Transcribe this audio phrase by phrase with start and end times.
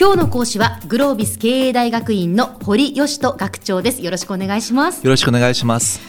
[0.00, 4.00] 今日の講師はグロービス経営大学院の堀義人学長です。
[4.00, 5.04] よろしくお願いします。
[5.04, 6.00] よろしくお願いします。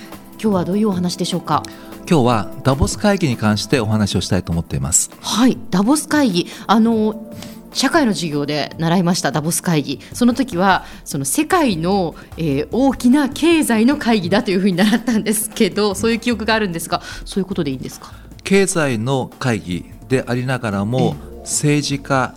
[0.42, 1.62] 今日はどういうお話でしょうか？
[2.10, 5.12] 今日はダボス会議に関してお話をしたいと思っています。
[5.20, 6.48] はいダボス会議。
[6.68, 7.36] あの
[7.74, 10.00] 社会の授業で習いましたダボス会議。
[10.14, 18.14] その時はその世界の、えー、大きな経済の会議だというふうに習ったんですけどそういう記憶があるんですがそういうことでいいんですか？
[18.46, 22.36] 経済の会議でありながらも政治家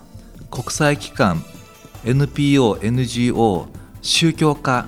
[0.54, 1.44] 国際機関
[2.04, 3.66] NPO、NGO
[4.02, 4.86] 宗教家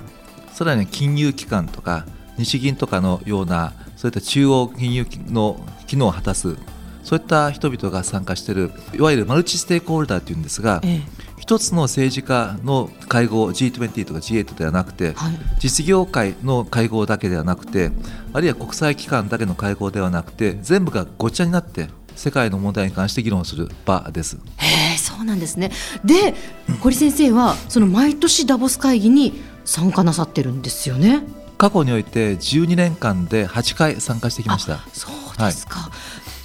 [0.53, 2.05] さらに金融機関とか
[2.37, 6.55] 日銀とかのようなそういった中央金融の機能を果たす
[7.03, 11.01] そういった人々が参加しているいわゆるマルチステークホルダーというんですが、ええ、
[11.37, 17.91] 一つの政治家の会合 G20 とか G8 ではなくて、はい、実業界の会合だけではなくて
[18.33, 24.37] あるいは国際機関だけの会合ではなくて全部がごっちゃになって世界の問題に関して議論する場です。
[24.57, 25.71] へえそうなんですね。
[26.05, 26.35] で
[26.79, 31.23] 堀先生はその毎年ダボス会議に参加なさってるんですよね。
[31.57, 34.79] 過去において12年間で8回参加してきました。
[34.93, 35.91] そうですか、は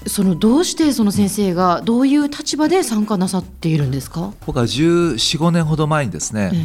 [0.07, 4.33] い、そのどうしてその先生がどういう立場で参加なさっているんですか？
[4.47, 6.57] 僕は1415年ほど前にですね、え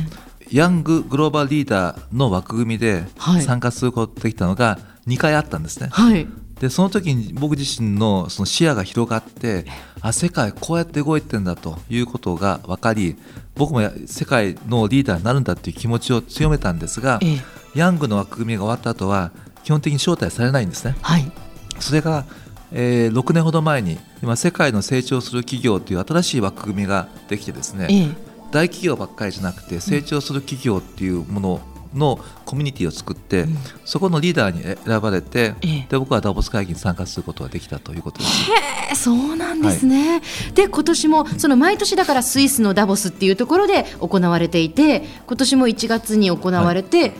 [0.45, 3.03] え、ヤンググローバルリーダーの枠組みで
[3.45, 6.25] 参加することができたのが2回あったんですね、はい、
[6.59, 9.65] でその時に僕自身のその視野が広がって
[10.01, 13.15] あ世界こうやって動いてるんだということが分かり
[13.55, 17.37] 僕も世界のリーダーになるんだっていう気持ちを強めたんですが、ええ、
[17.75, 19.31] ヤングの枠組みが終わった後は
[19.63, 20.95] 基本的に招待されないんですね。
[21.01, 21.31] はい、
[21.79, 22.25] それが
[22.71, 28.07] えー、6年ほど前に今世界の成長する企業という新しい枠組みができてですね、ええ、
[28.51, 31.61] 大企業ばっかりじゃなくて成長する企業っていうもの
[31.97, 38.51] のコミュニティを作って、うん、そこのリーダーに選ばれて、ええ、で僕はダボス会議に参加することができたということです。
[38.91, 40.11] へそうなんですね。
[40.11, 47.13] はい、で今年もその毎年だからスイスのダボスっていうところで行われていて今年も1月に行われて、はい、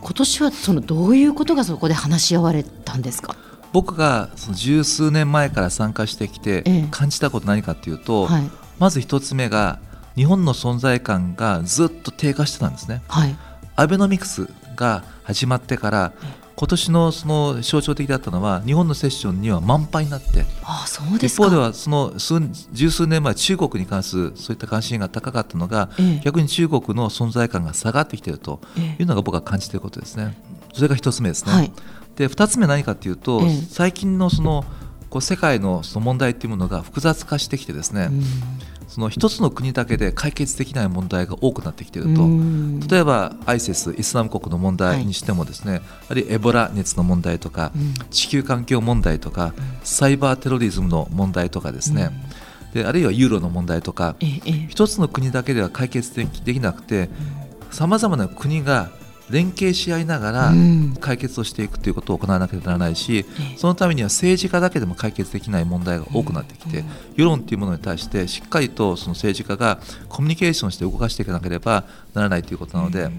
[0.00, 3.36] 今年はそのどういうことがそこで話し合われたんですか？
[3.72, 9.80] 僕がその十数年前から参加してきて感じたこと何かというと、えはい、まず一つ目が
[10.14, 13.02] 日本の存在感がずっと低下してたんですね。
[13.08, 13.36] はい
[13.76, 16.12] アベノミクスが始まってから
[16.56, 20.44] 今年のその象徴的だったのは日本のセッションには満杯になって。
[20.62, 22.40] あそうです一方ではその数
[22.72, 28.60] 十数年前中国に関するそういった関心が高かったのが、ええ、逆に中国の存在感が下がってきていると
[29.00, 30.36] いうのが僕は感じていることですね。
[30.72, 31.52] それが一つ目ですね。
[31.52, 31.72] はい、
[32.14, 34.64] で二つ目何かというと、え、最近のその
[35.10, 38.22] こう世界のその問題というものが複雑化してきてですね、うん
[38.88, 42.22] その一つの国だけで解決できない問題が多くなってきていると。
[42.88, 52.10] 例えば ISIS イスラム国の問題にしてもですね、はい、あるいはエボラ熱の問題とか、うん、地球環境問題とか、うん、サイバーテロリズムの問題とかですね、
[52.74, 57.08] うん、であるいはユーロの問題とか、ええ、一つの国だけでは解決できなくて
[57.70, 58.90] さまざまな国が
[59.30, 60.52] 連携し合いながら
[61.00, 63.24] 解決をしていくということを行わなければならないし、
[63.56, 66.84] そのためには政治家だけでも解決できない問題が多くなってきて、
[67.16, 73.10] 世論というものに対してしっかりとその政治家がコミュニケーションして動かしていかなければならないということなので、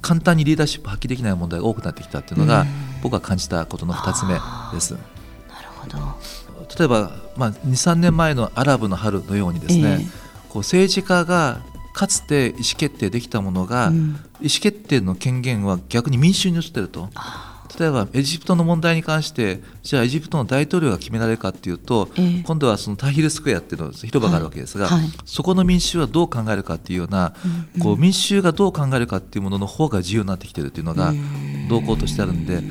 [0.00, 2.64] 簡単にリーダーシップ発揮できない問題が多くなってきたというのが、
[3.02, 4.34] 僕が感じたことの2つ目
[4.72, 4.92] です。
[4.92, 5.02] なる
[5.76, 5.98] ほど。
[6.78, 10.06] 例えば、まあ、23年前のアラブの春のようにですね、
[10.48, 11.60] こう政治家が
[11.98, 13.96] かつて意思決定できたものが、うん、
[14.40, 17.08] 意思決定の権限は逆に民衆に移っていると。
[17.76, 25.00] 例えばエジプトの問題に関してじゃあエジプトの大統領が決められるかというと、えー、今度はそのタヒルスクエアっていうの広場があるわけですが、はい。
[25.00, 27.34] はい、そこの民衆はどう考えるかっていうような、
[27.74, 31.12] うん、こう民衆がどう考えるかっていうものの方が重要になってきてるっていうのが
[31.68, 32.62] 動向としてあるんで。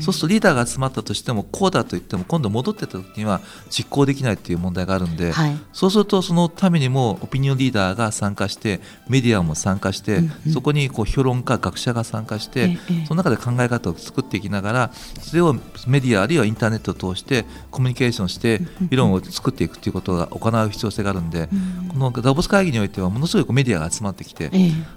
[0.00, 15.54] そうするとリーダーが集まったとしてもこうだと言っても今度戻ってた時には実行できないっていう問題があるんで、はい、そうするとそのためにもオピニオンリーダーが参加してメディアも参加して、うんうん、そこにこう評論家学者が参加して、その中で考え方を作っていきながらそれを
[15.86, 18.60] メディアあるいはインターネットを通してコミュニケーションして
[18.90, 21.48] 議論を作っていくということが行う必要性があるんで、
[21.92, 24.50] このダボス会議においてはものすごいメディアが集まってきて、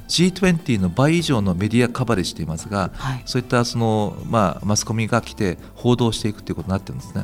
[0.07, 7.24] G20 の倍以上のメディアカバレッジしていますが、はい、そういったその、まあ、マスコミが来て報道していくということになってるんですね。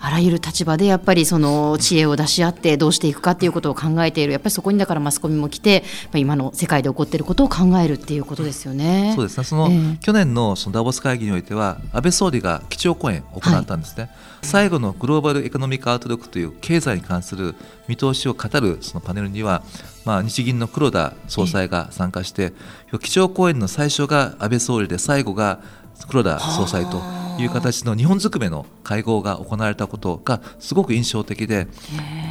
[0.00, 4.32] あらゆる立場でやっぱりその知恵を出し合ってどうしていくかっていうことを考えている。
[4.32, 5.82] やっぱりそこにだからマスコミも来て
[6.14, 9.12] 今の世界で起こっていることを考えるっていうことですよね。
[9.16, 9.44] そうですね。
[9.44, 14.12] その、えー、去年のそのダボス会議においては安倍総理が基調講演を行ったんですね、はい、
[14.42, 17.56] 最後のグローバルエコノミックアウトロックという経済に関する
[17.88, 19.62] 見通しを語るそのパネルには
[20.04, 22.54] まあ、日銀の黒田総裁が参加して、
[23.02, 25.60] 基調講演の最初が安倍総理で最後が
[26.06, 27.02] 黒田総裁と
[27.40, 31.68] いう形の日本ずくめの会合が行われたことがすごく印象的で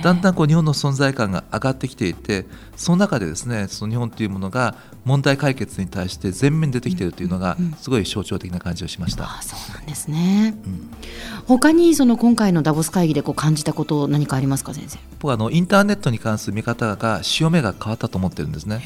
[0.03, 4.75] だんだんこう日本の存在感が上がってきていてその中でですねその日本というものが
[5.05, 9.23] 問題解決に対して前面に出てきているというのがすごい象徴的な感じをしました。
[9.23, 10.89] うんうん、あそうなんですね、うん、
[11.45, 14.99] 他にその今回のダボス会議でこう感じたこと何かありますか先生？
[15.19, 18.81] 僕はあのインターネットに関する見方が潮目が変わったと思ってるんですね。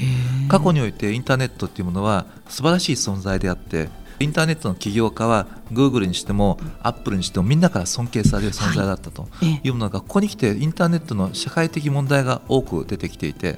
[0.49, 3.89] 過去においてインターネットっていうものは素晴らしい存在であって
[4.21, 9.27] インターネットの起業家はグーグルにしてもアップルにしてもみんなから尊敬される存在だったと
[9.63, 13.57] いうものがここに来てインターネットの社会的問題が多く出てきていて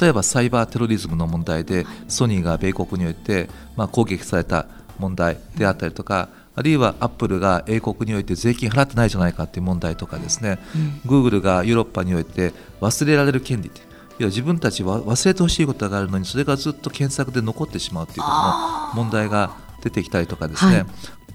[0.00, 4.66] 例えばサイバーテロリズムの問題でソニーが米国においてま攻撃された
[4.98, 10.60] 問題であったりとかあるいはアップルが英国において税金払ってないじゃないかという問題とかですね、
[11.04, 20.86] グーグルがヨーロッパにおいて忘れられる権利いや自分たちは忘れてほしいことがあるのにそれがずっと検索で残ってしまうということの問題が出てきたりとかですね、はい、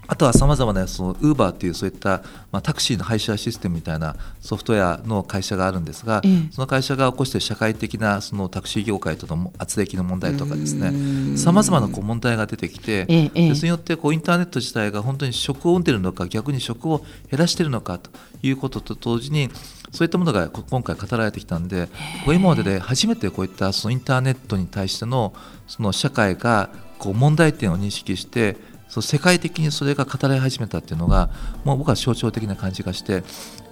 [0.08, 6.20] あとはさまざまなそのウーバーというそういった、まあ、タクシーの配車システムみたいなソフトウェアの会社があるんですが、
[6.50, 11.38] その会社が起こしている社会的なそのタクシー業界との圧力の問題とかですね。
[11.38, 18.10] さまざまなこう問題が出てきて、ええ、それによってこうインターネット自体が本当に職を生んでいるのか逆に職を減らしているのかと
[18.42, 19.48] いうことと同時に
[19.92, 21.88] そういったものが今回語られてきたんで
[22.26, 25.34] 今までで初めてこういったそのインターネットに対しての
[25.66, 28.56] その社会がこう問題点を認識して
[28.88, 31.30] そう世界的にそれが語られ始めたっていうのが
[31.64, 33.22] もう僕は象徴的な感じがして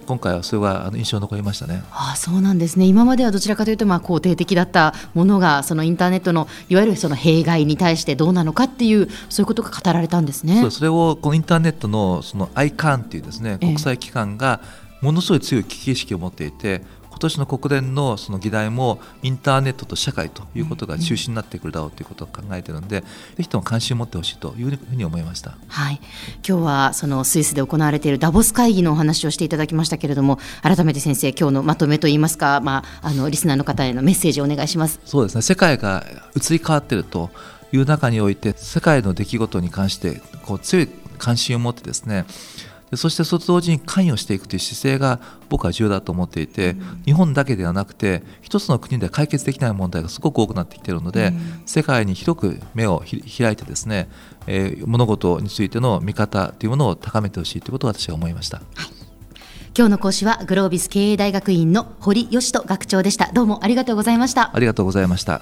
[0.09, 1.83] 今回はそれは印象に残りましたね。
[1.91, 2.85] ああそうなんですね。
[2.85, 10.61] 今まではどちらかというとまあ肯定的だったものがそのインターネットのいわゆるその弊害に対してどうなのかっていうそういうことが語られたんですね。
[10.61, 14.61] そそれをこのインターネットのその ICANN っていうですね国際機関が
[15.01, 23.07] ものすごい強い危機意識を持っていて、今年の国連のその議題もインターネットと社会ということが中心になってくるだろうということを考えているので、ぜ
[23.43, 25.57] ひとも関心を持ってほしいというふうに思いました。
[25.67, 25.99] はい、
[26.47, 35.01] 今日はそのスイスで行われているダボス会議のお話をしていただきましたけれども、改めて先生今日のまとめといいますか、まああのリスナーの方へのメッセージをお願いします。
[35.03, 35.41] そうですね。
[35.41, 36.05] 世界が
[36.37, 37.31] 移り変わっていると
[37.73, 42.25] いう中において、世界の出来事に関してこう強い関心を持ってですね。
[42.91, 53.03] でそしてそれと同時に関与していくという姿勢が僕は重要だと思っていて、うん、日本だけではなくて一つの国で解決できない問題がすごく多くなってきているので、うん、世界に広く目を
[53.37, 54.09] 開いてですね、
[54.47, 58.57] えー、物事についての見方というものを高めてほしいということを私は思いました。
[58.57, 58.65] はい。
[59.77, 63.31] 今日の講師はグロービス経営大学院の堀義人学長でした。
[63.31, 64.51] どうもありがとうございました。
[64.53, 65.41] ありがとうございました